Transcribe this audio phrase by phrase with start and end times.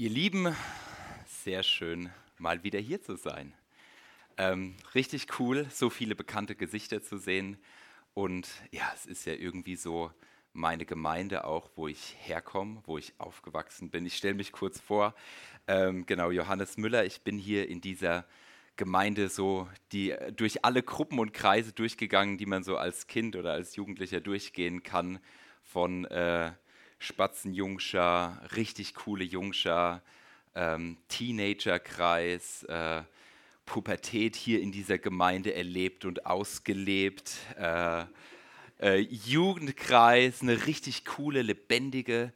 [0.00, 0.56] Ihr Lieben,
[1.26, 2.08] sehr schön,
[2.38, 3.52] mal wieder hier zu sein.
[4.38, 7.58] Ähm, richtig cool, so viele bekannte Gesichter zu sehen.
[8.14, 10.10] Und ja, es ist ja irgendwie so
[10.54, 14.06] meine Gemeinde auch, wo ich herkomme, wo ich aufgewachsen bin.
[14.06, 15.14] Ich stelle mich kurz vor.
[15.66, 18.24] Ähm, genau, Johannes Müller, ich bin hier in dieser
[18.76, 23.52] Gemeinde so die durch alle Gruppen und Kreise durchgegangen, die man so als Kind oder
[23.52, 25.18] als Jugendlicher durchgehen kann.
[25.62, 26.52] Von äh,
[27.00, 30.02] Spatzenjungschar, richtig coole Jungschar,
[30.54, 33.02] ähm, Teenagerkreis, äh,
[33.64, 38.04] Pubertät hier in dieser Gemeinde erlebt und ausgelebt, äh,
[38.80, 42.34] äh, Jugendkreis, eine richtig coole, lebendige,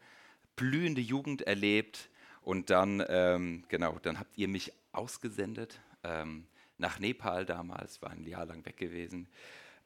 [0.56, 2.08] blühende Jugend erlebt.
[2.40, 6.46] Und dann, ähm, genau, dann habt ihr mich ausgesendet ähm,
[6.78, 9.28] nach Nepal damals, war ein Jahr lang weg gewesen,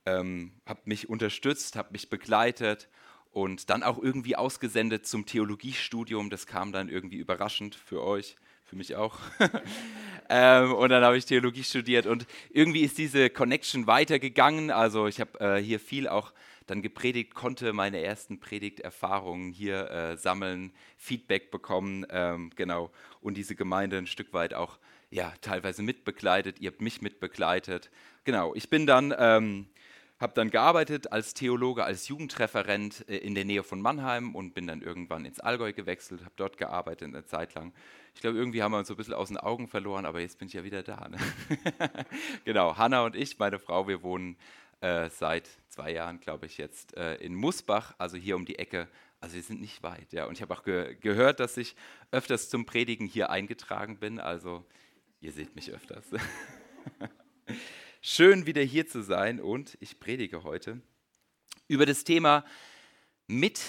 [0.06, 2.88] ähm, habt mich unterstützt, habt mich begleitet
[3.30, 6.30] und dann auch irgendwie ausgesendet zum Theologiestudium.
[6.30, 9.18] Das kam dann irgendwie überraschend für euch, für mich auch.
[10.28, 14.70] ähm, und dann habe ich Theologie studiert und irgendwie ist diese Connection weitergegangen.
[14.70, 16.32] Also ich habe äh, hier viel auch
[16.66, 22.90] dann gepredigt, konnte meine ersten Predigterfahrungen hier äh, sammeln, Feedback bekommen, ähm, genau,
[23.22, 24.78] und diese Gemeinde ein Stück weit auch
[25.10, 27.90] ja, teilweise mitbegleitet, ihr habt mich mitbegleitet.
[28.24, 29.66] Genau, ich bin dann ähm,
[30.20, 34.66] habe dann gearbeitet als Theologe, als Jugendreferent äh, in der Nähe von Mannheim und bin
[34.66, 37.72] dann irgendwann ins Allgäu gewechselt, habe dort gearbeitet eine Zeit lang.
[38.14, 40.38] Ich glaube, irgendwie haben wir uns so ein bisschen aus den Augen verloren, aber jetzt
[40.38, 41.08] bin ich ja wieder da.
[41.08, 41.18] Ne?
[42.44, 44.36] genau, Hanna und ich, meine Frau, wir wohnen
[44.80, 48.88] äh, seit zwei Jahren, glaube ich, jetzt äh, in Musbach, also hier um die Ecke.
[49.20, 50.26] Also wir sind nicht weit, ja.
[50.26, 51.74] Und ich habe auch ge gehört, dass ich
[52.12, 54.20] öfters zum Predigen hier eingetragen bin.
[54.20, 54.64] Also
[55.20, 56.04] ihr seht mich öfters.
[58.00, 60.80] Schön wieder hier zu sein und ich predige heute
[61.66, 62.44] über das Thema
[63.26, 63.60] mit,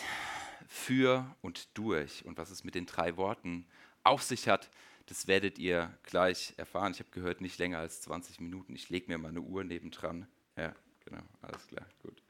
[0.67, 2.23] für und durch.
[2.25, 3.66] Und was es mit den drei Worten
[4.03, 4.69] auf sich hat,
[5.07, 6.91] das werdet ihr gleich erfahren.
[6.91, 8.75] Ich habe gehört, nicht länger als 20 Minuten.
[8.75, 10.27] Ich lege mir mal eine Uhr nebendran.
[10.55, 12.22] Ja, genau, alles klar, gut.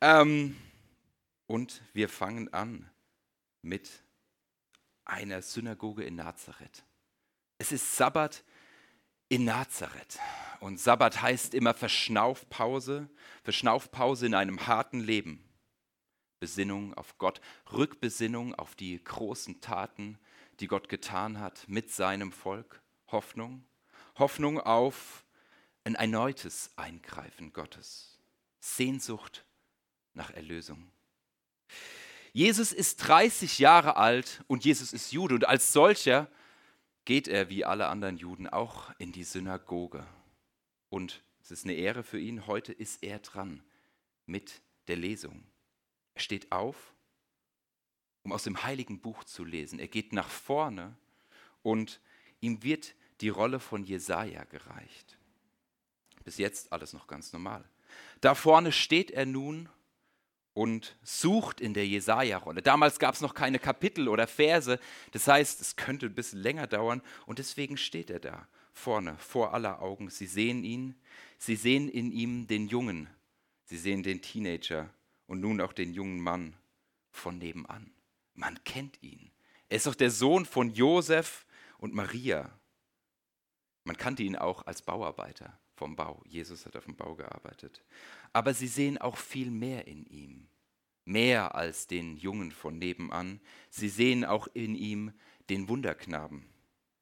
[0.00, 0.56] Ähm,
[1.46, 2.90] und wir fangen an
[3.62, 3.88] mit
[5.04, 6.82] einer Synagoge in Nazareth.
[7.58, 8.42] Es ist Sabbat
[9.34, 10.20] in Nazareth.
[10.60, 13.08] Und Sabbat heißt immer Verschnaufpause,
[13.42, 15.44] Verschnaufpause in einem harten Leben.
[16.38, 17.40] Besinnung auf Gott,
[17.72, 20.20] Rückbesinnung auf die großen Taten,
[20.60, 22.80] die Gott getan hat mit seinem Volk.
[23.08, 23.64] Hoffnung,
[24.18, 25.24] Hoffnung auf
[25.82, 28.20] ein erneutes Eingreifen Gottes.
[28.60, 29.44] Sehnsucht
[30.12, 30.92] nach Erlösung.
[32.32, 36.28] Jesus ist 30 Jahre alt und Jesus ist Jude und als solcher
[37.04, 40.06] geht er wie alle anderen Juden auch in die Synagoge.
[40.88, 43.62] Und es ist eine Ehre für ihn, heute ist er dran
[44.26, 45.44] mit der Lesung.
[46.14, 46.94] Er steht auf,
[48.22, 49.78] um aus dem heiligen Buch zu lesen.
[49.78, 50.96] Er geht nach vorne
[51.62, 52.00] und
[52.40, 55.18] ihm wird die Rolle von Jesaja gereicht.
[56.24, 57.68] Bis jetzt alles noch ganz normal.
[58.20, 59.68] Da vorne steht er nun
[60.54, 62.62] und sucht in der Jesaja-Rolle.
[62.62, 64.78] Damals gab es noch keine Kapitel oder Verse,
[65.10, 69.52] das heißt, es könnte ein bisschen länger dauern und deswegen steht er da vorne, vor
[69.52, 70.10] aller Augen.
[70.10, 70.94] Sie sehen ihn,
[71.38, 73.08] sie sehen in ihm den Jungen,
[73.64, 74.88] sie sehen den Teenager
[75.26, 76.54] und nun auch den jungen Mann
[77.10, 77.92] von nebenan.
[78.34, 79.30] Man kennt ihn.
[79.68, 81.46] Er ist doch der Sohn von Josef
[81.78, 82.50] und Maria.
[83.82, 86.22] Man kannte ihn auch als Bauarbeiter vom Bau.
[86.26, 87.82] Jesus hat auf dem Bau gearbeitet.
[88.32, 90.48] Aber sie sehen auch viel mehr in ihm.
[91.04, 93.40] Mehr als den Jungen von nebenan.
[93.70, 95.12] Sie sehen auch in ihm
[95.50, 96.46] den Wunderknaben,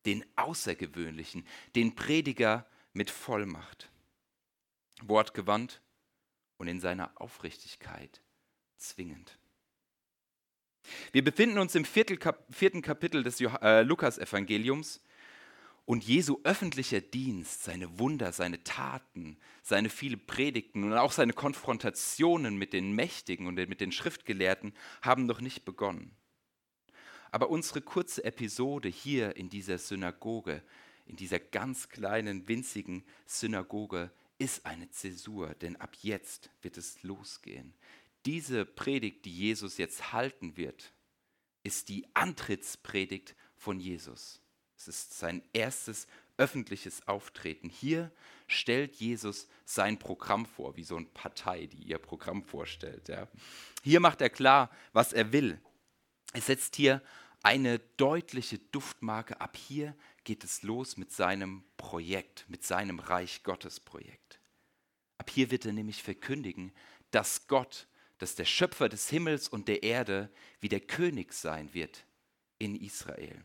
[0.07, 1.47] den Außergewöhnlichen,
[1.77, 3.91] den Prediger mit Vollmacht.
[5.03, 5.81] Wortgewandt
[6.59, 8.21] und in seiner Aufrichtigkeit
[8.77, 9.39] zwingend.
[11.13, 15.01] Wir befinden uns im vierten Kapitel des äh, Lukas-Evangeliums
[15.85, 22.57] und Jesu öffentlicher Dienst, seine Wunder, seine Taten, seine vielen Predigten und auch seine Konfrontationen
[22.57, 26.17] mit den Mächtigen und mit den Schriftgelehrten haben noch nicht begonnen.
[27.33, 30.63] Aber unsere kurze Episode hier in dieser Synagoge,
[31.07, 37.75] in dieser ganz kleinen, winzigen Synagoge, ist eine Zäsur, denn ab jetzt wird es losgehen.
[38.27, 40.93] Diese Predigt, die Jesus jetzt halten wird,
[41.65, 44.42] ist die Antrittspredigt von Jesus.
[44.83, 46.09] Es ist sein erstes
[46.39, 47.69] öffentliches Auftreten.
[47.69, 48.11] Hier
[48.49, 53.09] stellt Jesus sein Programm vor, wie so eine Partei, die ihr Programm vorstellt.
[53.09, 53.29] Ja.
[53.85, 55.61] Hier macht er klar, was er will.
[56.33, 57.01] Er setzt hier
[57.45, 59.41] eine deutliche Duftmarke.
[59.41, 59.95] Ab hier
[60.25, 64.41] geht es los mit seinem Projekt, mit seinem Reich Gottes Projekt.
[65.19, 66.73] Ab hier wird er nämlich verkündigen,
[67.13, 67.87] dass Gott,
[68.19, 70.29] dass der Schöpfer des Himmels und der Erde,
[70.59, 72.05] wie der König sein wird
[72.59, 73.45] in Israel.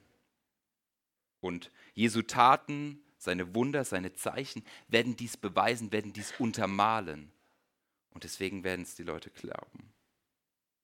[1.40, 7.32] Und Jesu Taten, seine Wunder, seine Zeichen werden dies beweisen, werden dies untermalen.
[8.12, 9.94] Und deswegen werden es die Leute glauben.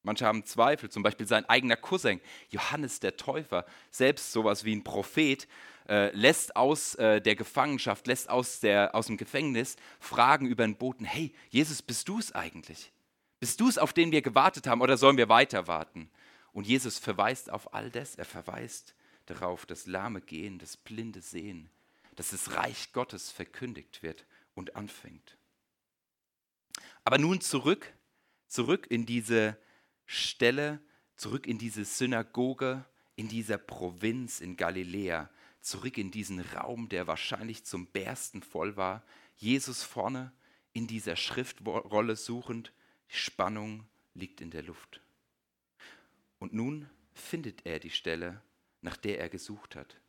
[0.03, 2.19] Manche haben Zweifel, zum Beispiel sein eigener Cousin,
[2.49, 5.47] Johannes der Täufer, selbst sowas wie ein Prophet,
[5.87, 10.75] äh, lässt aus äh, der Gefangenschaft, lässt aus, der, aus dem Gefängnis Fragen über den
[10.75, 12.91] Boten, hey, Jesus, bist du es eigentlich?
[13.39, 16.09] Bist du es, auf den wir gewartet haben oder sollen wir weiter warten?
[16.51, 21.69] Und Jesus verweist auf all das, er verweist darauf, dass Lahme gehen, das Blinde sehen,
[22.15, 25.37] dass das Reich Gottes verkündigt wird und anfängt.
[27.03, 27.93] Aber nun zurück,
[28.47, 29.57] zurück in diese
[30.05, 30.79] Stelle,
[31.15, 32.85] zurück in diese Synagoge,
[33.15, 35.29] in dieser Provinz in Galiläa,
[35.61, 39.03] zurück in diesen Raum, der wahrscheinlich zum Bersten voll war.
[39.37, 40.31] Jesus vorne
[40.73, 42.73] in dieser Schriftrolle suchend,
[43.09, 45.01] die Spannung liegt in der Luft.
[46.39, 48.41] Und nun findet er die Stelle,
[48.83, 49.99] nach der er gesucht hat.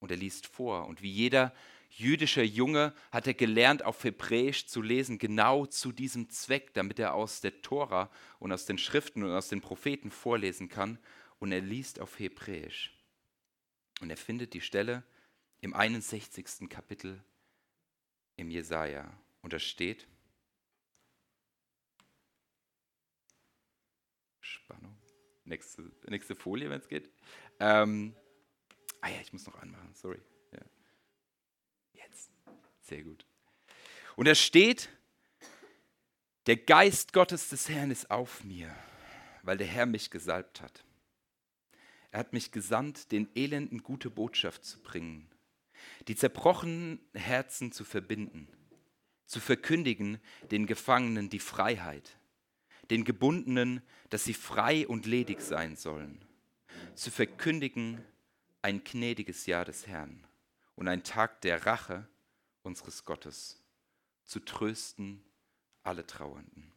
[0.00, 0.86] Und er liest vor.
[0.86, 1.52] Und wie jeder
[1.90, 7.14] jüdischer Junge hat er gelernt, auf Hebräisch zu lesen, genau zu diesem Zweck, damit er
[7.14, 10.98] aus der Tora und aus den Schriften und aus den Propheten vorlesen kann.
[11.40, 12.94] Und er liest auf Hebräisch.
[14.00, 15.02] Und er findet die Stelle
[15.60, 16.68] im 61.
[16.68, 17.22] Kapitel
[18.36, 19.12] im Jesaja.
[19.42, 20.06] Und da steht:
[24.40, 24.96] Spannung.
[25.44, 27.10] Nächste, nächste Folie, wenn es geht.
[27.60, 28.14] Ähm,
[29.00, 30.20] ah ja, ich muss noch anmachen, sorry.
[32.88, 33.26] Sehr gut.
[34.16, 34.88] Und da steht,
[36.46, 38.74] der Geist Gottes des Herrn ist auf mir,
[39.42, 40.84] weil der Herr mich gesalbt hat.
[42.10, 45.28] Er hat mich gesandt, den Elenden gute Botschaft zu bringen,
[46.08, 48.48] die zerbrochenen Herzen zu verbinden,
[49.26, 50.18] zu verkündigen
[50.50, 52.18] den Gefangenen die Freiheit,
[52.88, 56.24] den Gebundenen, dass sie frei und ledig sein sollen,
[56.98, 58.04] zu verkündigen
[58.60, 60.26] ein gnädiges Jahr des Herrn
[60.74, 62.08] und ein Tag der Rache
[62.62, 63.62] unseres Gottes,
[64.24, 65.22] zu trösten
[65.84, 66.72] alle Trauernden.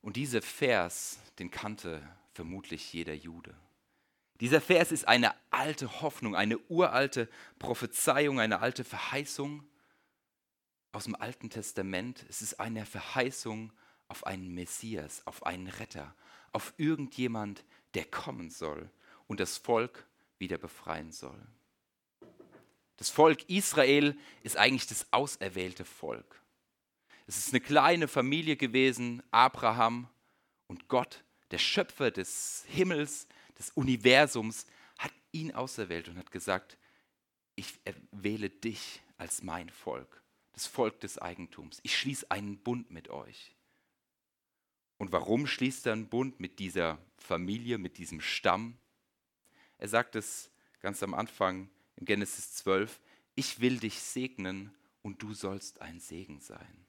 [0.00, 2.02] Und dieser Vers, den kannte
[2.32, 3.54] vermutlich jeder Jude.
[4.40, 7.28] Dieser Vers ist eine alte Hoffnung, eine uralte
[7.60, 9.66] Prophezeiung, eine alte Verheißung
[10.90, 12.26] aus dem Alten Testament.
[12.28, 13.72] Es ist eine Verheißung
[14.08, 16.14] auf einen Messias, auf einen Retter,
[16.52, 17.64] auf irgendjemand,
[17.96, 18.90] der kommen soll
[19.26, 20.06] und das Volk
[20.38, 21.40] wieder befreien soll.
[22.98, 26.42] Das Volk Israel ist eigentlich das auserwählte Volk.
[27.26, 30.10] Es ist eine kleine Familie gewesen, Abraham
[30.66, 33.28] und Gott, der Schöpfer des Himmels,
[33.58, 34.66] des Universums,
[34.98, 36.76] hat ihn auserwählt und hat gesagt,
[37.54, 40.22] ich wähle dich als mein Volk,
[40.52, 41.80] das Volk des Eigentums.
[41.82, 43.55] Ich schließe einen Bund mit euch.
[44.98, 48.78] Und warum schließt er einen Bund mit dieser Familie, mit diesem Stamm?
[49.78, 50.50] Er sagt es
[50.80, 53.00] ganz am Anfang, in Genesis 12,
[53.34, 56.86] ich will dich segnen und du sollst ein Segen sein.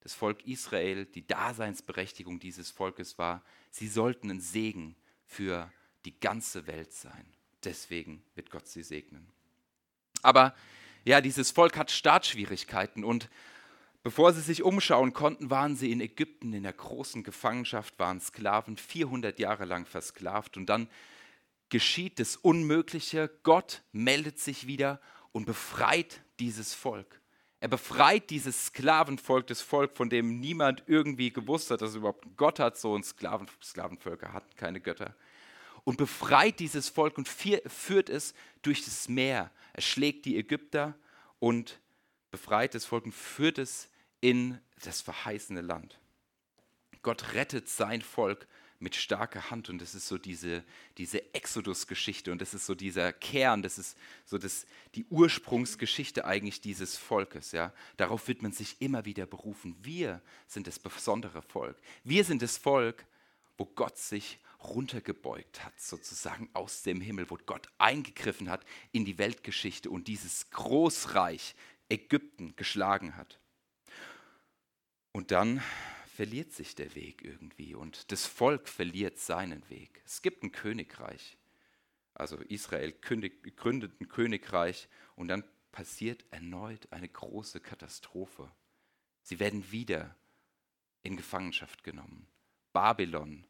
[0.00, 4.96] Das Volk Israel, die Daseinsberechtigung dieses Volkes war, sie sollten ein Segen
[5.26, 5.70] für
[6.04, 7.26] die ganze Welt sein.
[7.64, 9.30] Deswegen wird Gott sie segnen.
[10.22, 10.54] Aber
[11.04, 13.28] ja, dieses Volk hat Startschwierigkeiten und
[14.02, 18.76] bevor sie sich umschauen konnten, waren sie in Ägypten in der großen Gefangenschaft, waren Sklaven,
[18.76, 20.88] 400 Jahre lang versklavt und dann
[21.68, 23.30] geschieht das Unmögliche.
[23.42, 25.00] Gott meldet sich wieder
[25.32, 27.20] und befreit dieses Volk.
[27.60, 32.24] Er befreit dieses Sklavenvolk, das Volk, von dem niemand irgendwie gewusst hat, dass es überhaupt
[32.24, 32.78] einen Gott hat.
[32.78, 35.14] So ein Sklaven, Sklavenvölker hatten keine Götter.
[35.84, 39.50] Und befreit dieses Volk und führt es durch das Meer.
[39.74, 40.94] Er schlägt die Ägypter
[41.38, 41.80] und
[42.30, 43.89] befreit das Volk und führt es
[44.20, 45.98] in das verheißene Land.
[47.02, 48.46] Gott rettet sein Volk
[48.80, 49.68] mit starker Hand.
[49.68, 50.64] Und das ist so diese,
[50.98, 56.60] diese Exodus-Geschichte und das ist so dieser Kern, das ist so das, die Ursprungsgeschichte eigentlich
[56.60, 57.52] dieses Volkes.
[57.52, 57.72] Ja?
[57.98, 59.76] Darauf wird man sich immer wieder berufen.
[59.82, 61.76] Wir sind das besondere Volk.
[62.04, 63.04] Wir sind das Volk,
[63.58, 69.18] wo Gott sich runtergebeugt hat, sozusagen aus dem Himmel, wo Gott eingegriffen hat in die
[69.18, 71.54] Weltgeschichte und dieses Großreich
[71.88, 73.39] Ägypten geschlagen hat.
[75.12, 75.62] Und dann
[76.14, 80.02] verliert sich der Weg irgendwie und das Volk verliert seinen Weg.
[80.04, 81.38] Es gibt ein Königreich.
[82.14, 88.50] Also Israel kündigt, gründet ein Königreich und dann passiert erneut eine große Katastrophe.
[89.22, 90.14] Sie werden wieder
[91.02, 92.26] in Gefangenschaft genommen.
[92.72, 93.46] Babylon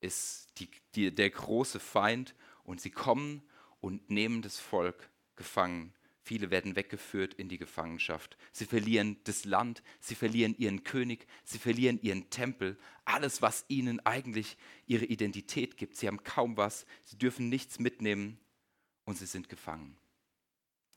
[0.00, 3.42] ist die, die, der große Feind und sie kommen
[3.80, 8.36] und nehmen das Volk gefangen Viele werden weggeführt in die Gefangenschaft.
[8.52, 14.04] Sie verlieren das Land, sie verlieren ihren König, sie verlieren ihren Tempel, alles, was ihnen
[14.04, 15.96] eigentlich ihre Identität gibt.
[15.96, 18.38] Sie haben kaum was, sie dürfen nichts mitnehmen
[19.04, 19.96] und sie sind gefangen.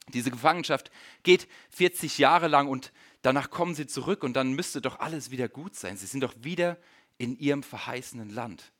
[0.09, 0.91] Diese Gefangenschaft
[1.23, 5.47] geht 40 Jahre lang und danach kommen sie zurück und dann müsste doch alles wieder
[5.47, 5.95] gut sein.
[5.95, 6.77] Sie sind doch wieder
[7.17, 8.73] in ihrem verheißenen Land.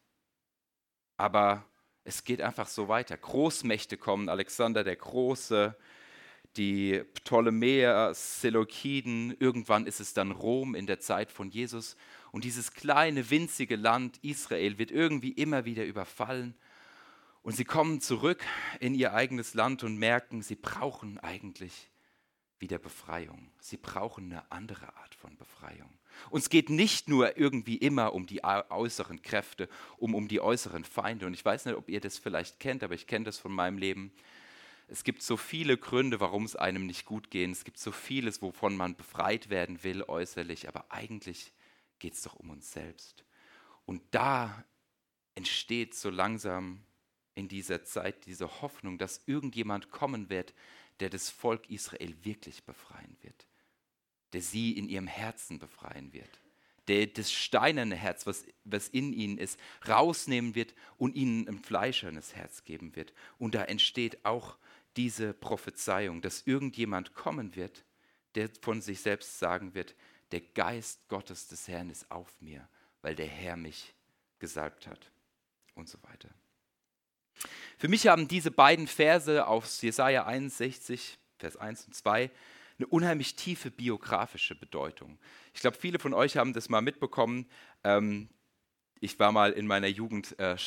[1.15, 1.65] Aber
[2.03, 3.15] es geht einfach so weiter.
[3.17, 5.77] Großmächte kommen, Alexander der Große,
[6.57, 11.95] die Ptolemäer, Seleukiden, irgendwann ist es dann Rom in der Zeit von Jesus.
[12.31, 16.55] Und dieses kleine, winzige Land Israel wird irgendwie immer wieder überfallen.
[17.41, 18.43] Und sie kommen zurück
[18.79, 21.89] in ihr eigenes Land und merken, sie brauchen eigentlich
[22.60, 23.51] wieder Befreiung.
[23.60, 25.89] Sie brauchen eine andere Art von Befreiung.
[26.29, 29.67] Und es geht nicht nur irgendwie immer um die äußeren Kräfte,
[29.98, 31.25] um, um die äußeren Feinde.
[31.25, 33.77] Und ich weiß nicht, ob ihr das vielleicht kennt, aber ich kenne das von meinem
[33.77, 34.13] Leben.
[34.87, 37.49] Es gibt so viele Gründe, warum es einem nicht gut geht.
[37.51, 40.67] Es gibt so vieles, wovon man befreit werden will äußerlich.
[40.67, 41.53] Aber eigentlich
[41.99, 43.23] geht es doch um uns selbst.
[43.85, 44.63] Und da
[45.35, 46.83] entsteht so langsam
[47.35, 50.53] in dieser Zeit diese Hoffnung, dass irgendjemand kommen wird,
[50.99, 53.47] der das Volk Israel wirklich befreien wird
[54.33, 56.39] der sie in ihrem Herzen befreien wird,
[56.87, 62.35] der das steinerne Herz, was, was in ihnen ist, rausnehmen wird und ihnen ein fleischernes
[62.35, 63.13] Herz geben wird.
[63.37, 64.57] Und da entsteht auch
[64.97, 67.83] diese Prophezeiung, dass irgendjemand kommen wird,
[68.35, 69.95] der von sich selbst sagen wird,
[70.31, 72.67] der Geist Gottes des Herrn ist auf mir,
[73.01, 73.93] weil der Herr mich
[74.39, 75.12] gesalbt hat
[75.75, 76.29] und so weiter.
[77.77, 82.31] Für mich haben diese beiden Verse aus Jesaja 61, Vers 1 und 2
[82.79, 85.19] eine unheimlich tiefe biografische Bedeutung.
[85.53, 87.47] Ich glaube, viele von euch haben das mal mitbekommen.
[87.83, 88.29] Ähm,
[89.00, 90.57] ich war mal in meiner Jugend äh,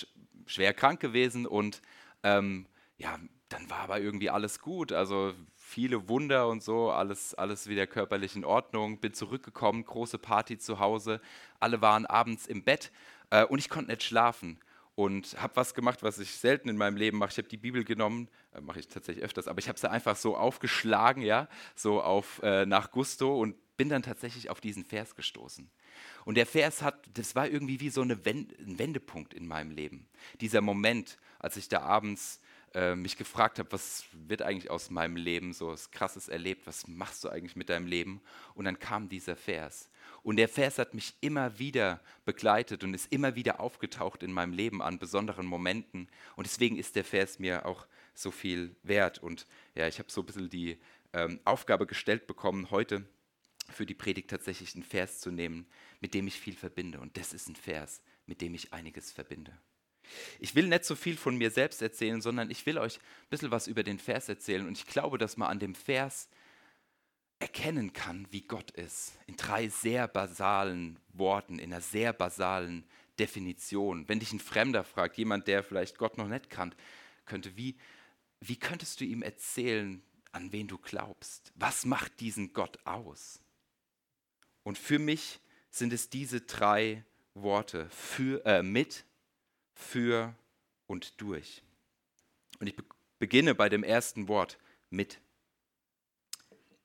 [0.46, 1.82] schwer krank gewesen und
[2.22, 2.66] ähm,
[2.98, 3.18] ja,
[3.48, 4.92] dann war aber irgendwie alles gut.
[4.92, 8.98] Also viele Wunder und so, alles, alles wieder körperlich in Ordnung.
[8.98, 11.20] Bin zurückgekommen, große Party zu Hause.
[11.60, 12.90] Alle waren abends im Bett
[13.30, 14.58] äh, und ich konnte nicht schlafen
[14.96, 17.30] und habe was gemacht, was ich selten in meinem Leben mache.
[17.30, 20.16] Ich habe die Bibel genommen, äh, mache ich tatsächlich öfters, aber ich habe sie einfach
[20.16, 25.14] so aufgeschlagen, ja, so auf äh, nach Gusto und bin dann tatsächlich auf diesen Vers
[25.14, 25.70] gestoßen.
[26.24, 29.70] Und der Vers hat, das war irgendwie wie so eine Wend ein Wendepunkt in meinem
[29.70, 30.08] Leben.
[30.40, 32.40] Dieser Moment, als ich da abends
[32.74, 36.86] äh, mich gefragt habe, was wird eigentlich aus meinem Leben, so was Krasses erlebt, was
[36.86, 38.20] machst du eigentlich mit deinem Leben?
[38.54, 39.90] Und dann kam dieser Vers.
[40.22, 44.52] Und der Vers hat mich immer wieder begleitet und ist immer wieder aufgetaucht in meinem
[44.52, 46.08] Leben an besonderen Momenten.
[46.34, 49.22] Und deswegen ist der Vers mir auch so viel wert.
[49.22, 50.78] Und ja, ich habe so ein bisschen die
[51.12, 53.06] ähm, Aufgabe gestellt bekommen, heute
[53.70, 55.66] für die Predigt tatsächlich einen Vers zu nehmen,
[56.00, 57.00] mit dem ich viel verbinde.
[57.00, 59.56] Und das ist ein Vers, mit dem ich einiges verbinde.
[60.38, 63.50] Ich will nicht so viel von mir selbst erzählen, sondern ich will euch ein bisschen
[63.50, 64.66] was über den Vers erzählen.
[64.66, 66.28] Und ich glaube, dass man an dem Vers
[67.38, 72.84] erkennen kann, wie Gott ist, in drei sehr basalen Worten, in einer sehr basalen
[73.18, 74.08] Definition.
[74.08, 76.76] Wenn dich ein Fremder fragt, jemand, der vielleicht Gott noch nicht kannt,
[77.26, 77.76] könnte, wie,
[78.40, 81.52] wie könntest du ihm erzählen, an wen du glaubst?
[81.54, 83.40] Was macht diesen Gott aus?
[84.62, 89.04] Und für mich sind es diese drei Worte, für, äh, mit,
[89.76, 90.34] für
[90.88, 91.62] und durch.
[92.58, 92.82] Und ich be
[93.18, 94.58] beginne bei dem ersten Wort,
[94.90, 95.20] mit.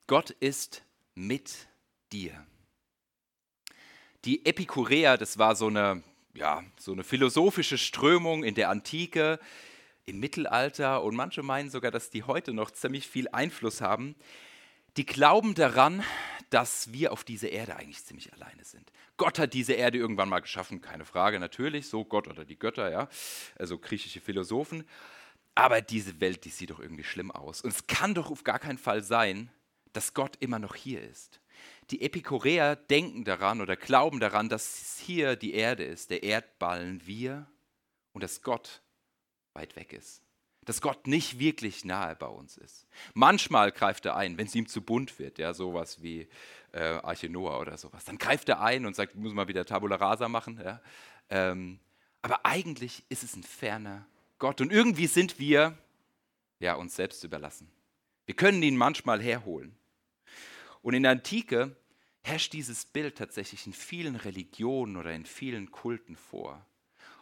[0.07, 1.67] Gott ist mit
[2.13, 2.45] dir.
[4.23, 9.39] Die Epikureer, das war so eine, ja, so eine philosophische Strömung in der Antike,
[10.05, 14.15] im Mittelalter und manche meinen sogar, dass die heute noch ziemlich viel Einfluss haben.
[14.97, 16.03] Die glauben daran,
[16.49, 18.91] dass wir auf dieser Erde eigentlich ziemlich alleine sind.
[19.15, 22.91] Gott hat diese Erde irgendwann mal geschaffen, keine Frage, natürlich, so Gott oder die Götter,
[22.91, 23.07] ja,
[23.57, 24.83] also griechische Philosophen.
[25.55, 27.61] Aber diese Welt, die sieht doch irgendwie schlimm aus.
[27.61, 29.49] Und es kann doch auf gar keinen Fall sein,
[29.93, 31.39] dass Gott immer noch hier ist.
[31.89, 37.47] Die Epikureer denken daran oder glauben daran, dass hier die Erde ist, der Erdballen wir
[38.13, 38.81] und dass Gott
[39.53, 40.21] weit weg ist.
[40.65, 42.87] Dass Gott nicht wirklich nahe bei uns ist.
[43.13, 46.27] Manchmal greift er ein, wenn es ihm zu bunt wird, ja, sowas wie
[46.71, 48.05] äh, Arche Noah oder sowas.
[48.05, 50.61] Dann greift er ein und sagt, muss mal wieder Tabula Rasa machen.
[50.63, 50.81] Ja.
[51.29, 51.79] Ähm,
[52.21, 54.05] aber eigentlich ist es ein ferner
[54.37, 54.61] Gott.
[54.61, 55.77] Und irgendwie sind wir
[56.59, 57.71] ja, uns selbst überlassen.
[58.25, 59.75] Wir können ihn manchmal herholen.
[60.81, 61.75] Und in der Antike
[62.23, 66.65] herrscht dieses Bild tatsächlich in vielen Religionen oder in vielen Kulten vor.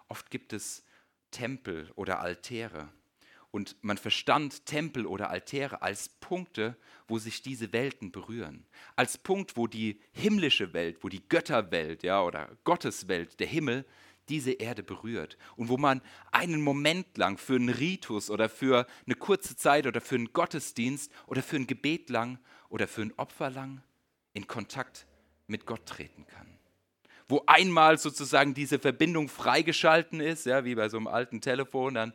[0.08, 0.84] Oft gibt es
[1.31, 2.89] Tempel oder Altäre.
[3.51, 6.77] Und man verstand Tempel oder Altäre als Punkte,
[7.07, 8.65] wo sich diese Welten berühren.
[8.95, 13.85] Als Punkt, wo die himmlische Welt, wo die Götterwelt ja, oder Gotteswelt, der Himmel,
[14.29, 15.37] diese Erde berührt.
[15.55, 16.01] Und wo man
[16.31, 21.11] einen Moment lang für einen Ritus oder für eine kurze Zeit oder für einen Gottesdienst
[21.25, 22.39] oder für ein Gebet lang
[22.69, 23.81] oder für ein Opfer lang
[24.33, 25.07] in Kontakt
[25.47, 26.47] mit Gott treten kann.
[27.27, 32.13] Wo einmal sozusagen diese Verbindung freigeschalten ist, ja, wie bei so einem alten Telefon, dann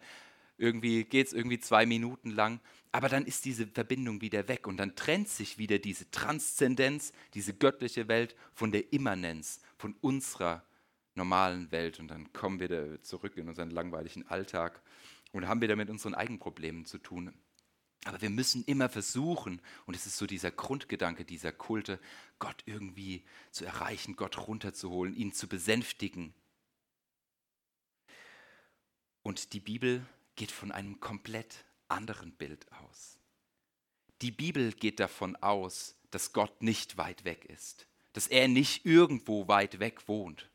[0.57, 2.61] irgendwie geht es irgendwie zwei Minuten lang,
[2.93, 7.55] aber dann ist diese Verbindung wieder weg und dann trennt sich wieder diese Transzendenz, diese
[7.55, 10.65] göttliche Welt von der Immanenz, von unserer
[11.15, 14.83] normalen Welt und dann kommen wir zurück in unseren langweiligen Alltag
[15.33, 17.35] und haben wieder mit unseren Eigenproblemen zu tun.
[18.05, 21.99] Aber wir müssen immer versuchen, und es ist so dieser Grundgedanke dieser Kulte,
[22.39, 26.35] Gott irgendwie zu erreichen, Gott runterzuholen, ihn zu besänftigen.
[29.23, 33.19] Und die Bibel geht von einem komplett anderen Bild aus.
[34.23, 39.49] Die Bibel geht davon aus, dass Gott nicht weit weg ist, dass er nicht irgendwo
[39.49, 40.49] weit weg wohnt,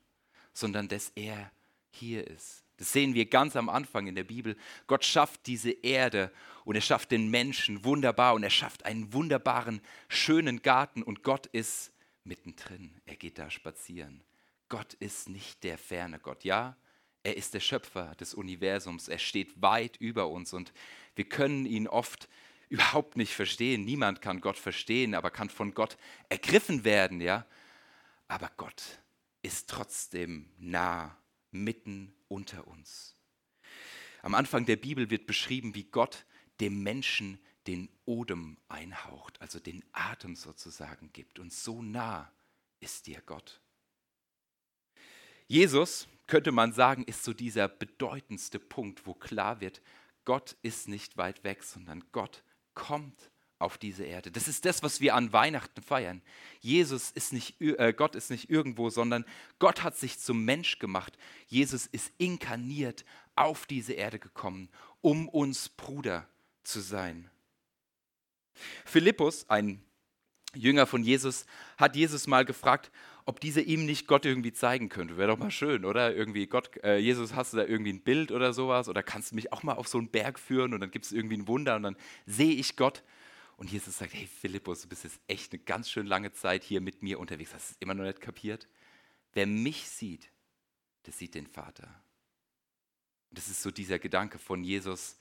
[0.53, 1.51] sondern dass er
[1.91, 2.63] hier ist.
[2.77, 4.55] Das sehen wir ganz am Anfang in der Bibel.
[4.87, 6.31] Gott schafft diese Erde
[6.63, 11.47] und er schafft den Menschen wunderbar und er schafft einen wunderbaren, schönen Garten und Gott
[11.47, 11.91] ist
[12.23, 13.01] mittendrin.
[13.05, 14.23] Er geht da spazieren.
[14.69, 16.45] Gott ist nicht der ferne Gott.
[16.45, 16.77] Ja,
[17.23, 19.07] er ist der Schöpfer des Universums.
[19.07, 20.73] Er steht weit über uns und
[21.15, 22.29] wir können ihn oft
[22.69, 23.83] überhaupt nicht verstehen.
[23.83, 25.97] Niemand kann Gott verstehen, aber kann von Gott
[26.29, 27.45] ergriffen werden, ja.
[28.27, 28.99] Aber Gott
[29.41, 31.17] ist trotzdem nah,
[31.51, 33.15] mitten unter uns.
[34.21, 36.25] Am Anfang der Bibel wird beschrieben, wie Gott
[36.59, 41.39] dem Menschen den Odem einhaucht, also den Atem sozusagen gibt.
[41.39, 42.31] Und so nah
[42.79, 43.61] ist dir Gott.
[45.47, 49.81] Jesus, könnte man sagen, ist so dieser bedeutendste Punkt, wo klar wird,
[50.25, 52.43] Gott ist nicht weit weg, sondern Gott
[52.75, 54.31] kommt auf diese Erde.
[54.31, 56.21] Das ist das, was wir an Weihnachten feiern.
[56.61, 59.25] Jesus ist nicht, äh, Gott ist nicht irgendwo, sondern
[59.57, 61.17] Gott hat sich zum Mensch gemacht.
[61.47, 63.03] Jesus ist inkarniert
[63.35, 64.69] auf diese Erde gekommen,
[65.01, 66.27] um uns Bruder
[66.63, 67.29] zu sein.
[68.85, 69.83] Philippus, ein
[70.53, 71.45] Jünger von Jesus,
[71.77, 72.91] hat Jesus mal gefragt,
[73.29, 75.15] ob dieser ihm nicht Gott irgendwie zeigen könnte.
[75.15, 76.15] Wäre doch mal schön, oder?
[76.15, 78.89] Irgendwie Gott, äh, Jesus, hast du da irgendwie ein Bild oder sowas?
[78.89, 81.11] Oder kannst du mich auch mal auf so einen Berg führen und dann gibt es
[81.11, 81.95] irgendwie ein Wunder und dann
[82.25, 83.03] sehe ich Gott.
[83.55, 86.81] Und Jesus sagt, hey Philippus, du bist jetzt echt eine ganz schön lange Zeit hier
[86.81, 87.53] mit mir unterwegs.
[87.53, 88.67] Hast du es immer noch nicht kapiert?
[89.33, 90.31] Wer mich sieht,
[91.05, 92.01] der sieht den Vater.
[93.29, 95.19] Und das ist so dieser Gedanke von Jesus,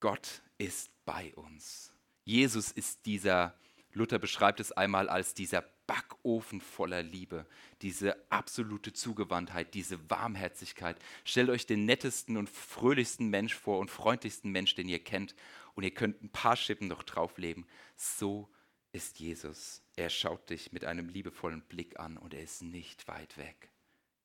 [0.00, 1.92] Gott ist bei uns.
[2.24, 3.56] Jesus ist dieser,
[3.92, 7.46] Luther beschreibt es einmal als dieser Backofen voller Liebe,
[7.82, 10.96] diese absolute Zugewandtheit, diese Warmherzigkeit.
[11.24, 15.34] Stellt euch den nettesten und fröhlichsten Mensch vor und freundlichsten Mensch, den ihr kennt
[15.74, 17.66] und ihr könnt ein paar Schippen noch draufleben.
[17.96, 18.48] So
[18.92, 19.82] ist Jesus.
[19.96, 23.70] Er schaut dich mit einem liebevollen Blick an und er ist nicht weit weg.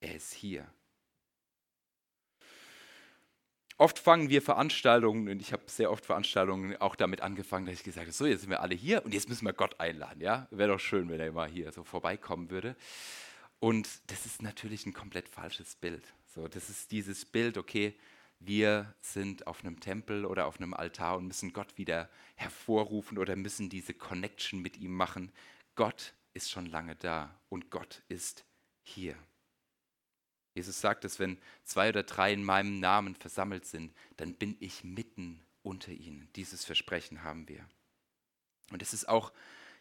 [0.01, 0.67] Er ist hier.
[3.77, 7.83] Oft fangen wir Veranstaltungen, und ich habe sehr oft Veranstaltungen auch damit angefangen, dass ich
[7.83, 10.21] gesagt habe, so, jetzt sind wir alle hier und jetzt müssen wir Gott einladen.
[10.21, 10.47] Ja?
[10.51, 12.75] Wäre doch schön, wenn er mal hier so vorbeikommen würde.
[13.59, 16.05] Und das ist natürlich ein komplett falsches Bild.
[16.35, 17.95] So, das ist dieses Bild, okay,
[18.39, 23.35] wir sind auf einem Tempel oder auf einem Altar und müssen Gott wieder hervorrufen oder
[23.35, 25.31] müssen diese Connection mit ihm machen.
[25.75, 28.43] Gott ist schon lange da und Gott ist
[28.81, 29.15] hier.
[30.53, 34.83] Jesus sagt dass wenn zwei oder drei in meinem Namen versammelt sind, dann bin ich
[34.83, 36.29] mitten unter ihnen.
[36.35, 37.67] Dieses Versprechen haben wir.
[38.71, 39.31] Und es ist auch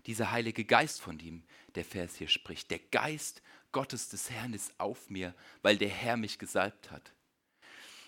[0.06, 2.70] dieser Heilige Geist, von dem der Vers hier spricht.
[2.70, 7.12] Der Geist Gottes des Herrn ist auf mir, weil der Herr mich gesalbt hat.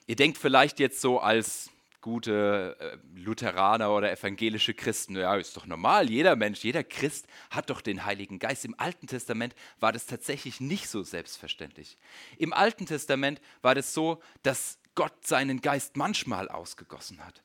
[0.06, 1.70] Ihr denkt vielleicht jetzt so als
[2.04, 7.70] gute äh, Lutheraner oder evangelische Christen, ja, ist doch normal, jeder Mensch, jeder Christ hat
[7.70, 8.66] doch den Heiligen Geist.
[8.66, 11.96] Im Alten Testament war das tatsächlich nicht so selbstverständlich.
[12.36, 17.42] Im Alten Testament war das so, dass Gott seinen Geist manchmal ausgegossen hat.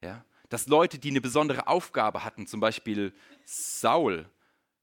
[0.00, 0.24] Ja?
[0.50, 3.12] Dass Leute, die eine besondere Aufgabe hatten, zum Beispiel
[3.44, 4.30] Saul,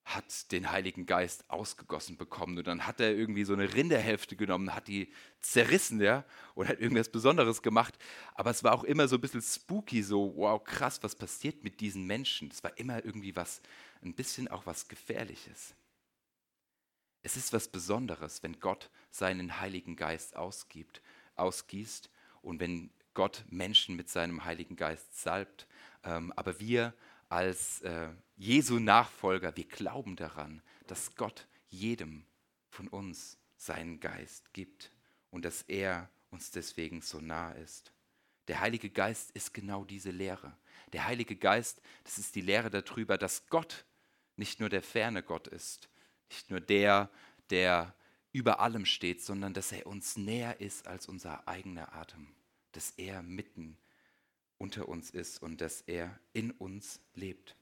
[0.05, 2.57] hat den Heiligen Geist ausgegossen bekommen.
[2.57, 6.79] Und dann hat er irgendwie so eine Rinderhälfte genommen, hat die zerrissen, ja, und hat
[6.79, 7.97] irgendwas Besonderes gemacht.
[8.35, 11.79] Aber es war auch immer so ein bisschen spooky, so, wow, krass, was passiert mit
[11.79, 12.49] diesen Menschen?
[12.51, 13.61] Es war immer irgendwie was,
[14.01, 15.73] ein bisschen auch was Gefährliches.
[17.21, 21.01] Es ist was Besonderes, wenn Gott seinen Heiligen Geist ausgibt,
[21.35, 22.09] ausgießt
[22.41, 25.67] und wenn Gott Menschen mit seinem Heiligen Geist salbt.
[26.03, 26.93] Ähm, aber wir
[27.33, 32.27] als äh, Jesu Nachfolger, wir glauben daran, dass Gott jedem
[32.69, 34.91] von uns seinen Geist gibt
[35.31, 37.91] und dass er uns deswegen so nah ist.
[38.47, 40.55] Der Heilige Geist ist genau diese Lehre.
[40.91, 43.83] Der Heilige Geist, das ist die Lehre darüber, dass Gott
[44.35, 45.89] nicht nur der ferne Gott ist,
[46.29, 47.09] nicht nur der,
[47.49, 47.95] der
[48.31, 52.35] über allem steht, sondern dass er uns näher ist als unser eigener Atem,
[52.73, 53.79] dass er mitten
[54.63, 57.57] unter uns ist und dass er in uns lebt.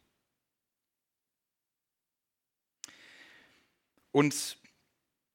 [4.12, 4.58] Und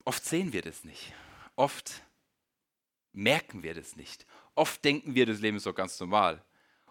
[0.04, 1.12] oft sehen wir das nicht.
[1.56, 2.04] Oft
[3.12, 4.26] merken wir das nicht.
[4.54, 6.42] oft denken wir, das Leben ist doch ganz normal.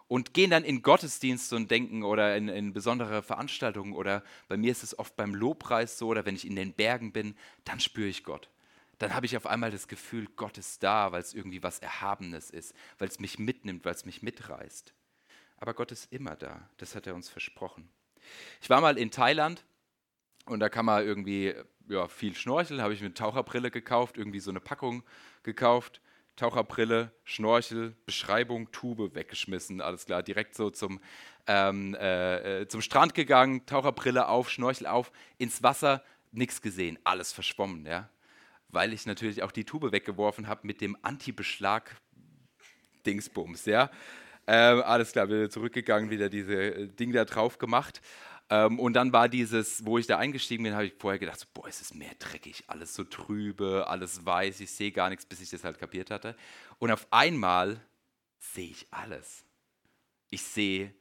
[0.08, 4.70] Und gehen dann in Gottesdienste und denken oder in, in besondere Veranstaltungen oder bei mir
[4.70, 7.34] ist es oft beim Lobpreis so oder wenn ich in den Bergen bin,
[7.64, 8.50] dann spüre ich Gott.
[8.98, 12.50] Dann habe ich auf einmal das Gefühl, Gott ist da, weil es irgendwie was Erhabenes
[12.50, 14.94] ist, weil es mich mitnimmt, weil es mich mitreißt.
[15.58, 17.90] Aber Gott ist immer da, das hat er uns versprochen.
[18.60, 19.64] Ich war mal in Thailand
[20.46, 21.54] und da kann man irgendwie
[21.88, 25.02] ja, viel schnorcheln, habe ich mir eine Taucherbrille gekauft, irgendwie so eine Packung
[25.42, 26.00] gekauft.
[26.36, 31.00] Taucherbrille, Schnorchel, Beschreibung, Tube weggeschmissen, alles klar, direkt so zum,
[31.46, 37.32] ähm, äh, äh, zum Strand gegangen, Taucherbrille auf, Schnorchel auf, ins Wasser, nichts gesehen, alles
[37.32, 38.10] verschwommen, ja.
[38.68, 43.90] Weil ich natürlich auch die Tube weggeworfen habe mit dem Anti-Beschlag-Dingsbums, ja.
[44.48, 48.00] Ähm, alles klar, wieder zurückgegangen, wieder diese äh, Ding da drauf gemacht.
[48.48, 51.46] Ähm, und dann war dieses, wo ich da eingestiegen bin, habe ich vorher gedacht, so,
[51.52, 55.40] boah, es ist mehr dreckig, alles so trübe, alles weiß, ich sehe gar nichts, bis
[55.40, 56.36] ich das halt kapiert hatte.
[56.78, 57.80] Und auf einmal
[58.38, 59.44] sehe ich alles.
[60.30, 60.94] Ich sehe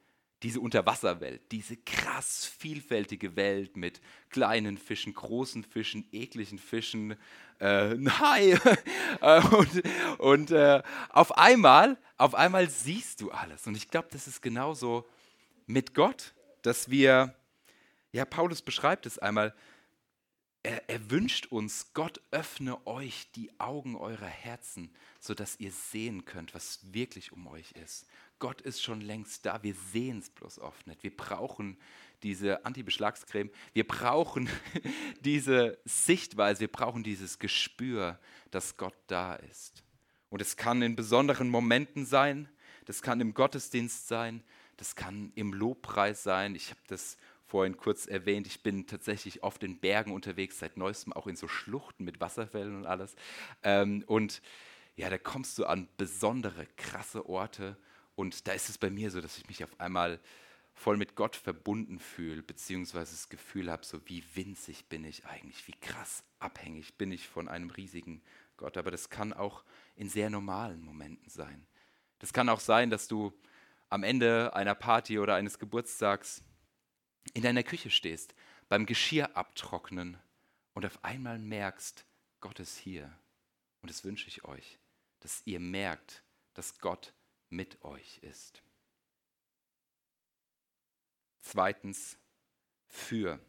[0.44, 7.16] diese Unterwasserwelt, diese krass vielfältige Welt mit kleinen Fischen, großen Fischen, ekligen Fischen,
[7.60, 8.60] äh, Hai.
[9.22, 9.84] Äh, und
[10.18, 13.66] und äh, auf einmal, auf einmal siehst du alles.
[13.68, 15.08] Und ich glaube, das ist genauso
[15.66, 17.36] mit Gott, dass wir,
[18.12, 19.54] ja, Paulus beschreibt es einmal,
[20.64, 26.56] er, er, wünscht uns, Gott öffne euch die Augen eurer Herzen, sodass ihr sehen könnt,
[26.56, 28.08] was wirklich um euch ist.
[28.40, 31.04] Gott ist schon längst da, wir sehen es bloß oft nicht.
[31.04, 31.78] Wir brauchen
[32.24, 34.50] diese Anti-Beschlagscreme, wir brauchen
[35.22, 38.20] diese Sichtweise, wir brauchen dieses Gespür,
[38.52, 39.84] dass Gott da ist.
[40.30, 42.50] Und es kann in besonderen Momenten sein,
[42.86, 44.44] das kann im Gottesdienst sein,
[44.78, 46.56] das kann im Lobpreis sein.
[46.56, 51.14] Ich habe das vorhin kurz erwähnt, ich bin tatsächlich oft in Bergen unterwegs, seit neuestem
[51.14, 53.16] auch in so Schluchten mit Wasserfällen und alles.
[53.64, 54.42] Ähm, und
[54.96, 57.78] ja, da kommst du an besondere, krasse Orte
[58.16, 60.20] und da ist es bei mir so, dass ich mich auf einmal
[60.74, 65.68] voll mit Gott verbunden fühle, beziehungsweise das Gefühl habe, so wie winzig bin ich eigentlich,
[65.68, 68.22] wie krass abhängig bin ich von einem riesigen
[68.58, 68.78] Gott.
[68.78, 69.64] Aber das kann auch
[69.96, 71.66] in sehr normalen Momenten sein.
[72.20, 73.34] Das kann auch sein, dass du
[73.90, 76.44] am Ende einer Party oder eines Geburtstags
[77.34, 78.36] in deiner Küche stehst,
[78.68, 80.18] beim Geschirr abtrocknen
[80.74, 82.06] und auf einmal merkst,
[82.42, 83.18] Gott ist hier.
[83.82, 84.80] Und das wünsche ich euch,
[85.22, 86.24] dass ihr merkt,
[86.54, 87.14] dass Gott
[87.50, 88.62] mit euch ist.
[91.42, 92.18] Zweitens,
[92.88, 93.40] für.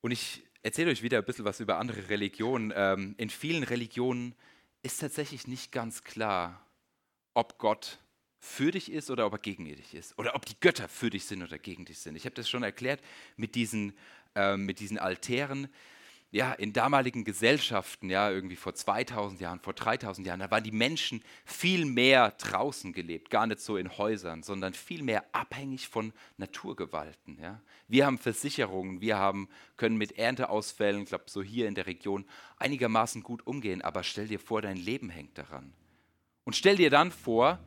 [0.00, 2.72] Und ich erzähle euch wieder ein bisschen was über andere Religionen.
[2.74, 4.34] Ähm, in vielen Religionen
[4.82, 6.66] ist tatsächlich nicht ganz klar,
[7.34, 7.98] ob Gott
[8.38, 10.18] für dich ist oder ob er gegen dich ist.
[10.18, 12.16] Oder ob die Götter für dich sind oder gegen dich sind.
[12.16, 13.00] Ich habe das schon erklärt
[13.36, 13.96] mit diesen,
[14.34, 15.68] äh, mit diesen Altären
[16.32, 20.72] ja, in damaligen Gesellschaften, ja, irgendwie vor 2000 Jahren, vor 3000 Jahren, da waren die
[20.72, 26.12] Menschen viel mehr draußen gelebt, gar nicht so in Häusern, sondern viel mehr abhängig von
[26.36, 27.38] Naturgewalten.
[27.40, 27.62] Ja.
[27.88, 32.26] Wir haben Versicherungen, wir haben, können mit Ernteausfällen, ich glaube, so hier in der Region,
[32.58, 35.72] einigermaßen gut umgehen, aber stell dir vor, dein Leben hängt daran.
[36.44, 37.60] Und stell dir dann vor,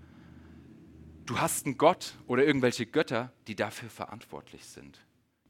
[1.26, 5.00] du hast einen Gott oder irgendwelche Götter, die dafür verantwortlich sind.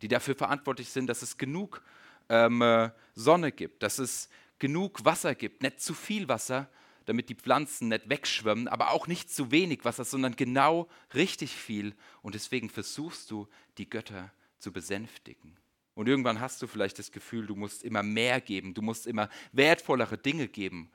[0.01, 1.81] Die dafür verantwortlich sind, dass es genug
[2.29, 6.69] ähm, äh, Sonne gibt, dass es genug Wasser gibt, nicht zu viel Wasser,
[7.05, 11.95] damit die Pflanzen nicht wegschwimmen, aber auch nicht zu wenig Wasser, sondern genau richtig viel.
[12.21, 15.57] Und deswegen versuchst du, die Götter zu besänftigen.
[15.95, 19.29] Und irgendwann hast du vielleicht das Gefühl, du musst immer mehr geben, du musst immer
[19.51, 20.91] wertvollere Dinge geben.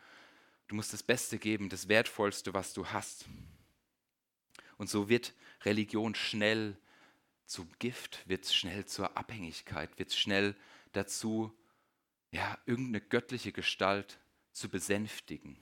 [0.69, 3.27] Du musst das Beste geben, das Wertvollste, was du hast.
[4.79, 6.77] Und so wird Religion schnell
[7.47, 10.57] zum Gift, wird schnell zur Abhängigkeit, wird schnell
[10.97, 11.53] dazu,
[12.31, 14.19] ja, irgendeine göttliche Gestalt
[14.53, 15.57] zu besänftigen.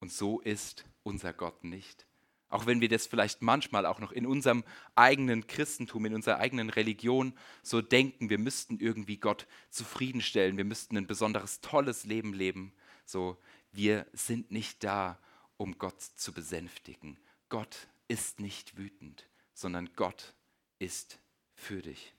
[0.00, 2.06] Und so ist unser Gott nicht.
[2.48, 6.70] Auch wenn wir das vielleicht manchmal auch noch in unserem eigenen Christentum, in unserer eigenen
[6.70, 12.72] Religion so denken, wir müssten irgendwie Gott zufriedenstellen, wir müssten ein besonderes tolles Leben leben.
[13.04, 13.36] So,
[13.72, 15.18] wir sind nicht da,
[15.56, 17.18] um Gott zu besänftigen.
[17.48, 20.34] Gott ist nicht wütend, sondern Gott
[20.78, 21.18] ist
[21.54, 22.15] für dich.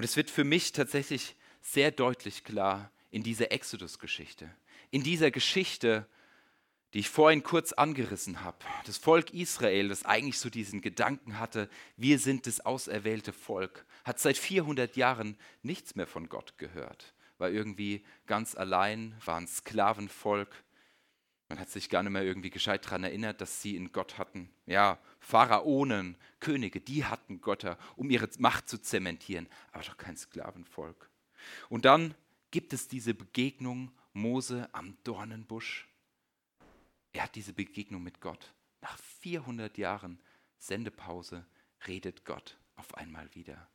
[0.00, 4.48] Und es wird für mich tatsächlich sehr deutlich klar in dieser Exodus-Geschichte.
[4.90, 6.06] In dieser Geschichte,
[6.94, 8.56] die ich vorhin kurz angerissen habe.
[8.86, 14.18] Das Volk Israel, das eigentlich so diesen Gedanken hatte, wir sind das auserwählte Volk, hat
[14.18, 20.64] seit 400 Jahren nichts mehr von Gott gehört, war irgendwie ganz allein, war ein Sklavenvolk,
[21.50, 24.48] man hat sich gar nicht mehr irgendwie gescheit daran erinnert, dass sie einen Gott hatten.
[24.66, 31.10] Ja, Pharaonen, Könige, die hatten Götter, um ihre Macht zu zementieren, aber doch kein Sklavenvolk.
[31.68, 32.14] Und dann
[32.52, 35.88] gibt es diese Begegnung Mose am Dornenbusch.
[37.12, 38.54] Er hat diese Begegnung mit Gott.
[38.80, 40.20] Nach 400 Jahren
[40.58, 41.44] Sendepause
[41.88, 43.68] redet Gott auf einmal wieder.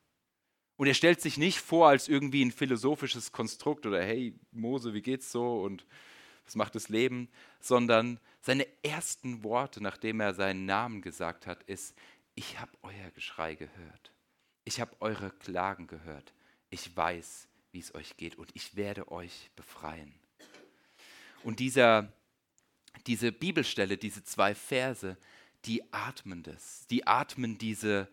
[0.77, 5.01] Und er stellt sich nicht vor als irgendwie ein philosophisches Konstrukt oder hey Mose, wie
[5.01, 5.85] geht's so und
[6.45, 7.29] was macht das Leben,
[7.59, 11.95] sondern seine ersten Worte, nachdem er seinen Namen gesagt hat, ist,
[12.35, 14.11] ich habe euer Geschrei gehört.
[14.63, 16.33] Ich habe eure Klagen gehört.
[16.69, 20.13] Ich weiß, wie es euch geht und ich werde euch befreien.
[21.43, 22.11] Und dieser,
[23.07, 25.17] diese Bibelstelle, diese zwei Verse,
[25.65, 26.87] die atmen das.
[26.87, 28.07] Die atmen diese,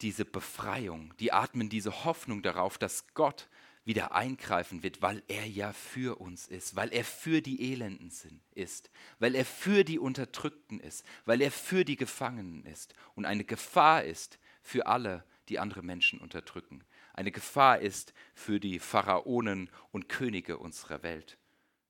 [0.00, 3.48] diese Befreiung, die atmen diese Hoffnung darauf, dass Gott
[3.84, 8.12] wieder eingreifen wird, weil er ja für uns ist, weil er für die Elenden
[8.54, 13.44] ist, weil er für die Unterdrückten ist, weil er für die Gefangenen ist und eine
[13.44, 16.84] Gefahr ist für alle, die andere Menschen unterdrücken.
[17.14, 21.36] Eine Gefahr ist für die Pharaonen und Könige unserer Welt.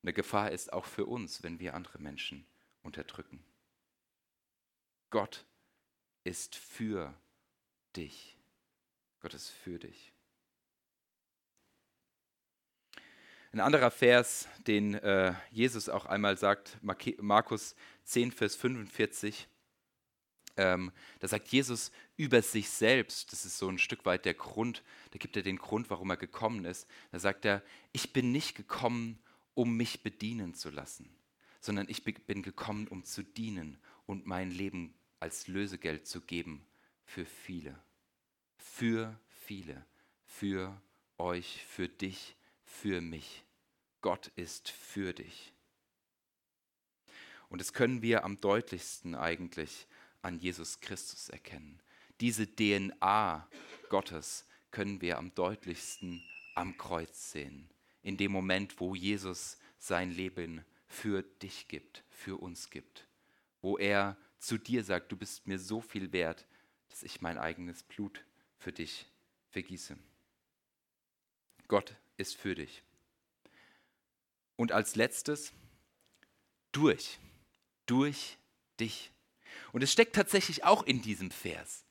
[0.01, 2.45] Eine Gefahr ist auch für uns, wenn wir andere Menschen
[2.81, 3.43] unterdrücken.
[5.11, 5.45] Gott
[6.23, 7.13] ist für
[7.95, 8.37] dich.
[9.21, 10.12] Gott ist für dich.
[13.53, 19.47] Ein anderer Vers, den äh, Jesus auch einmal sagt, Markus 10, Vers 45,
[20.57, 24.81] ähm, da sagt Jesus über sich selbst, das ist so ein Stück weit der Grund,
[25.11, 26.87] da gibt er den Grund, warum er gekommen ist.
[27.11, 27.61] Da sagt er,
[27.91, 29.19] ich bin nicht gekommen,
[29.53, 31.07] um mich bedienen zu lassen,
[31.59, 36.65] sondern ich bin gekommen, um zu dienen und mein Leben als Lösegeld zu geben
[37.05, 37.77] für viele.
[38.57, 39.85] Für viele.
[40.25, 40.81] Für
[41.19, 42.35] euch, für dich,
[42.73, 43.45] für mich.
[44.01, 45.53] Gott ist für dich.
[47.49, 49.87] Und das können wir am deutlichsten eigentlich
[50.21, 51.79] an Jesus Christus erkennen.
[52.19, 53.47] Diese DNA
[53.89, 56.23] Gottes können wir am deutlichsten
[56.55, 57.69] am Kreuz sehen.
[58.01, 63.07] In dem Moment, wo Jesus sein Leben für dich gibt, für uns gibt.
[63.61, 66.45] Wo er zu dir sagt, du bist mir so viel wert,
[66.89, 68.25] dass ich mein eigenes Blut
[68.57, 69.05] für dich
[69.49, 69.97] vergieße.
[71.67, 72.83] Gott ist für dich.
[74.55, 75.51] Und als letztes,
[76.71, 77.19] durch,
[77.85, 78.37] durch
[78.79, 79.11] dich.
[79.71, 81.85] Und es steckt tatsächlich auch in diesem Vers.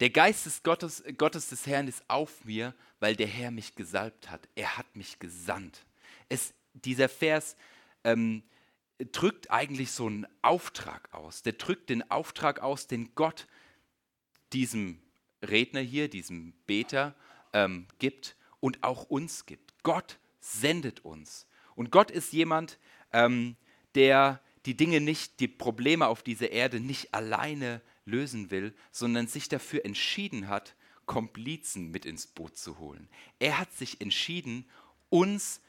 [0.00, 4.30] Der Geist des Gottes, Gottes des Herrn ist auf mir, weil der Herr mich gesalbt
[4.30, 4.48] hat.
[4.54, 5.84] Er hat mich gesandt.
[6.28, 7.56] Es, dieser Vers
[8.04, 8.42] ähm,
[9.12, 11.42] drückt eigentlich so einen Auftrag aus.
[11.42, 13.46] Der drückt den Auftrag aus, den Gott
[14.52, 15.00] diesem
[15.42, 17.14] Redner hier, diesem Beter
[17.52, 19.82] ähm, gibt und auch uns gibt.
[19.82, 21.46] Gott sendet uns.
[21.74, 22.78] Und Gott ist jemand,
[23.12, 23.56] ähm,
[23.94, 29.48] der die Dinge nicht, die Probleme auf dieser Erde nicht alleine lösen will, sondern sich
[29.48, 30.74] dafür entschieden hat,
[31.06, 33.08] Komplizen mit ins Boot zu holen.
[33.38, 34.66] Er hat sich entschieden,
[35.08, 35.60] uns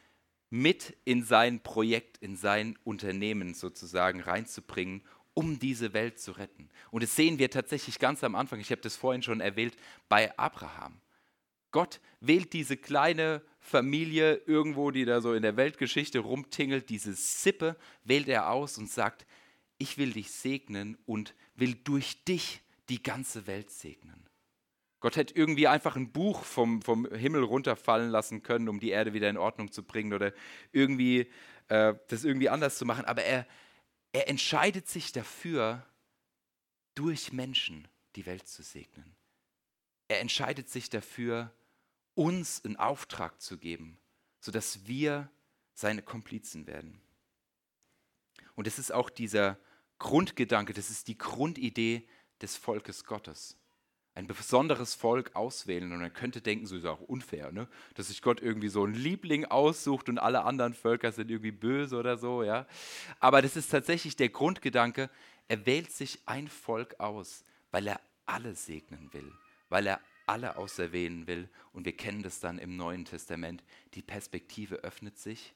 [0.49, 5.01] mit in sein Projekt, in sein Unternehmen sozusagen reinzubringen,
[5.33, 6.69] um diese Welt zu retten.
[6.91, 9.75] Und das sehen wir tatsächlich ganz am Anfang, ich habe das vorhin schon erwähnt,
[10.09, 10.99] bei Abraham.
[11.71, 17.77] Gott wählt diese kleine Familie irgendwo, die da so in der Weltgeschichte rumtingelt, diese Sippe,
[18.03, 19.25] wählt er aus und sagt,
[19.77, 24.27] ich will dich segnen und will durch dich die ganze Welt segnen.
[24.99, 29.13] Gott hätte irgendwie einfach ein Buch vom, vom Himmel runterfallen lassen können, um die Erde
[29.13, 30.31] wieder in Ordnung zu bringen oder
[30.71, 31.31] irgendwie
[31.69, 33.05] äh, das irgendwie anders zu machen.
[33.05, 33.47] Aber er,
[34.11, 35.85] er entscheidet sich dafür,
[36.93, 39.15] durch Menschen die Welt zu segnen.
[40.07, 41.51] Er entscheidet sich dafür,
[42.15, 43.97] uns einen Auftrag zu geben,
[44.39, 45.29] sodass wir
[45.73, 47.01] seine Komplizen werden.
[48.55, 49.57] Und es ist auch dieser
[49.99, 52.07] Grundgedanke, das ist die Grundidee
[52.41, 53.57] des Volkes Gottes.
[54.13, 55.91] Ein besonderes Volk auswählen.
[55.91, 57.67] Und man könnte denken, so ist auch unfair, ne?
[57.95, 61.95] dass sich Gott irgendwie so einen Liebling aussucht und alle anderen Völker sind irgendwie böse
[61.97, 62.43] oder so.
[62.43, 62.67] Ja?
[63.19, 65.09] Aber das ist tatsächlich der Grundgedanke,
[65.47, 69.31] er wählt sich ein Volk aus, weil er alle segnen will,
[69.69, 71.49] weil er alle auserwählen will.
[71.73, 73.63] Und wir kennen das dann im Neuen Testament.
[73.93, 75.53] Die Perspektive öffnet sich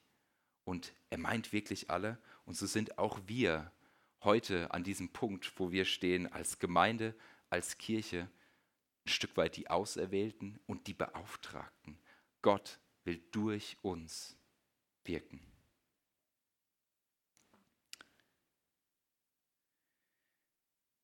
[0.66, 2.18] und er meint wirklich alle.
[2.46, 3.72] Und so sind auch wir
[4.22, 7.16] heute an diesem Punkt, wo wir stehen als Gemeinde,
[7.50, 8.30] als Kirche,
[9.06, 11.98] ein Stück weit die Auserwählten und die Beauftragten.
[12.42, 14.36] Gott will durch uns
[15.06, 15.40] wirken.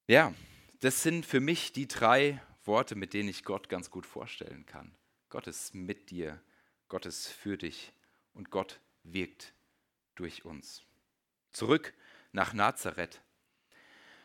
[0.07, 0.33] Ja,
[0.81, 4.95] das sind für mich die drei Worte, mit denen ich Gott ganz gut vorstellen kann.
[5.27, 6.41] Gott ist mit dir,
[6.87, 7.91] Gott ist für dich
[8.33, 9.53] und Gott wirkt
[10.15, 10.81] durch uns.
[11.51, 11.93] Zurück
[12.31, 13.21] nach Nazareth.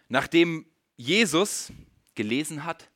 [0.06, 0.64] Nachdem
[0.96, 1.72] Jesus
[2.14, 2.88] gelesen hat,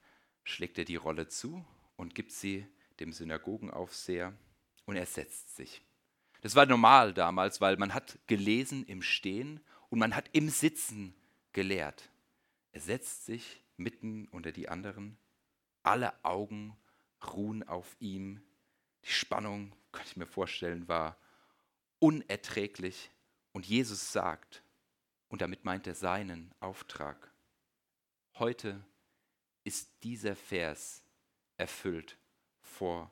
[0.45, 1.65] schlägt er die Rolle zu
[1.97, 2.65] und gibt sie
[3.01, 4.33] dem Synagogenaufseher
[4.87, 5.83] und er setzt sich.
[6.43, 9.59] Das war normal damals, weil man hat gelesen im Stehen
[9.89, 11.13] und man hat im Sitzen
[11.53, 12.09] gelehrt.
[12.71, 15.19] Er setzt sich mitten unter die anderen.
[15.83, 16.77] Alle Augen
[17.27, 18.43] ruhen auf ihm.
[19.05, 21.17] Die Spannung, kann ich mir vorstellen, war
[21.99, 23.11] unerträglich.
[23.53, 24.63] Und Jesus sagt,
[25.29, 27.33] und damit meint er seinen Auftrag,
[28.35, 28.85] heute
[29.65, 31.03] ist dieser Vers
[31.57, 32.17] erfüllt
[32.61, 33.11] vor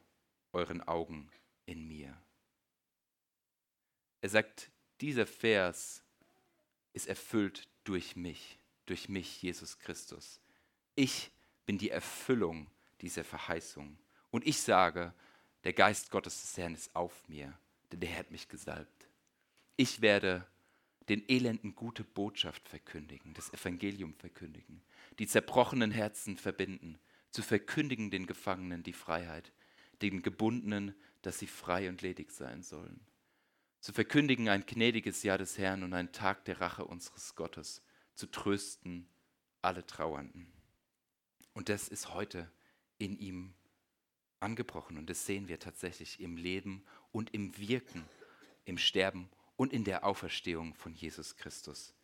[0.53, 1.31] euren Augen
[1.67, 2.17] in mir.
[4.21, 6.03] Er sagt, dieser Vers
[6.93, 10.41] ist erfüllt durch mich, durch mich, Jesus Christus.
[10.97, 11.31] Ich
[11.69, 12.71] bin die Erfüllung
[13.03, 13.99] dieser Verheißung.
[14.31, 15.13] Und ich sage,
[15.65, 17.59] der Geist Gottes des Herrn ist auf mir,
[17.93, 19.09] denn der hat mich gesalbt.
[19.77, 20.47] Ich werde
[21.11, 24.83] den Elenden gute Botschaft verkündigen, das Evangelium verkündigen,
[25.19, 26.99] die zerbrochenen Herzen verbinden,
[27.31, 29.53] zu verkündigen den Gefangenen die Freiheit,
[30.01, 33.07] den Gebundenen, dass sie frei und ledig sein sollen
[33.81, 37.83] zu verkündigen ein gnädiges Jahr des Herrn und einen Tag der Rache unseres Gottes,
[38.15, 39.09] zu trösten
[39.63, 40.58] alle Trauernden.
[41.59, 42.49] Und das ist heute
[42.99, 43.53] in ihm
[44.39, 48.05] angebrochen und das sehen wir tatsächlich im Leben und im Wirken,
[48.65, 51.95] im Sterben und in der Auferstehung von Jesus Christus.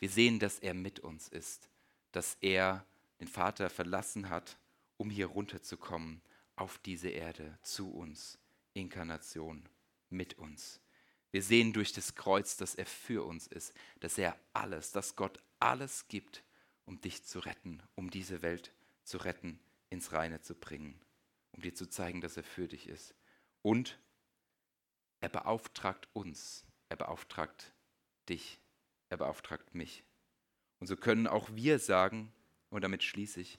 [0.00, 1.70] Wir sehen, dass er mit uns ist,
[2.12, 2.84] dass er
[3.20, 4.58] den Vater verlassen hat,
[4.98, 6.20] um hier runterzukommen
[6.54, 8.38] auf diese Erde zu uns.
[8.74, 9.66] Inkarnation
[10.10, 10.78] mit uns.
[11.30, 15.40] Wir sehen durch das Kreuz, dass er für uns ist, dass er alles, dass Gott
[15.58, 16.44] alles gibt,
[16.84, 19.58] um dich zu retten, um diese Welt zu retten,
[19.88, 21.00] ins Reine zu bringen,
[21.52, 23.14] um dir zu zeigen, dass er für dich ist.
[23.62, 23.98] Und
[25.20, 27.72] er beauftragt uns, er beauftragt
[28.28, 28.60] dich,
[29.08, 30.04] er beauftragt mich.
[30.78, 32.32] Und so können auch wir sagen,
[32.70, 33.58] und damit schließe ich,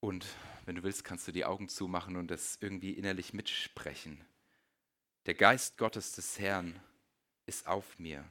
[0.00, 0.26] und
[0.64, 4.24] wenn du willst, kannst du die Augen zumachen und das irgendwie innerlich mitsprechen.
[5.26, 6.80] Der Geist Gottes des Herrn
[7.46, 8.24] ist auf mir,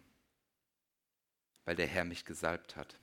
[1.66, 2.98] weil der Herr mich gesalbt hat.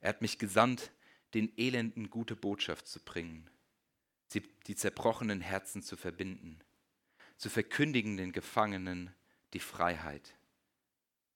[0.00, 0.92] Er hat mich gesandt,
[1.34, 3.48] den Elenden gute Botschaft zu bringen,
[4.66, 6.60] die zerbrochenen Herzen zu verbinden,
[7.36, 9.14] zu verkündigen den Gefangenen
[9.52, 10.34] die Freiheit,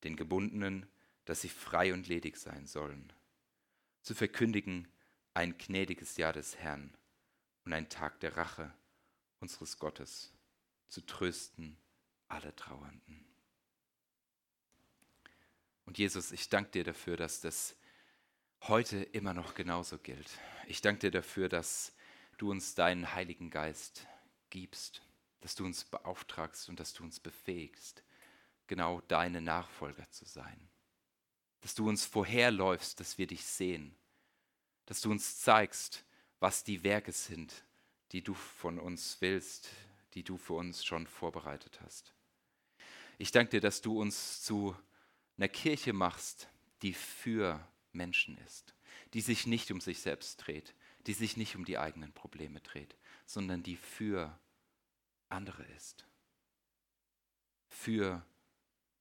[0.05, 0.87] den Gebundenen,
[1.25, 3.13] dass sie frei und ledig sein sollen,
[4.03, 4.89] zu verkündigen
[5.35, 6.95] ein gnädiges Jahr des Herrn
[7.65, 8.73] und ein Tag der Rache
[9.41, 10.33] unseres Gottes
[10.89, 11.79] zu trösten
[12.29, 13.25] alle Trauernden.
[15.85, 17.77] Und Jesus, ich danke dir dafür, dass das
[18.69, 20.31] heute immer noch genauso gilt.
[20.67, 21.93] Ich danke dir dafür, dass
[22.39, 24.07] du uns deinen Heiligen Geist
[24.51, 25.03] gibst,
[25.41, 28.05] dass du uns beauftragst und dass du uns befähigst,
[28.69, 30.69] genau deine Nachfolger zu sein.
[31.61, 33.97] Dass du uns vorherläufst, dass wir dich sehen.
[34.87, 36.05] Dass du uns zeigst,
[36.39, 37.65] was die Werke sind,
[38.13, 39.71] die du von uns willst,
[40.15, 42.15] die du für uns schon vorbereitet hast.
[43.19, 44.77] Ich danke dir, dass du uns zu
[45.37, 46.49] einer Kirche machst,
[46.83, 48.75] die für Menschen ist,
[49.15, 50.75] die sich nicht um sich selbst dreht,
[51.07, 54.39] die sich nicht um die eigenen Probleme dreht, sondern die für
[55.29, 56.07] andere ist.
[57.69, 58.25] Für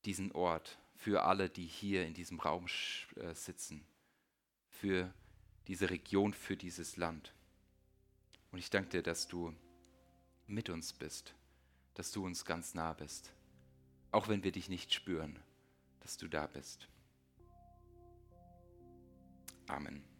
[0.05, 2.65] diesen Ort, für alle, die hier in diesem Raum
[3.15, 3.85] äh, sitzen,
[4.67, 5.13] für
[5.67, 7.33] diese Region, für dieses Land.
[8.51, 9.55] Und ich danke dir, dass du
[10.47, 11.35] mit uns bist,
[11.93, 13.33] dass du uns ganz nah bist,
[14.11, 15.39] auch wenn wir dich nicht spüren,
[16.01, 16.87] dass du da bist.
[19.71, 20.10] Amen.